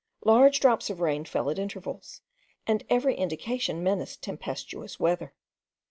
[0.25, 2.21] Large drops of rain fell at intervals,
[2.65, 5.35] and every indication menaced tempestuous weather.